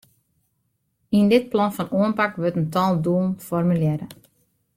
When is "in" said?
2.61-2.69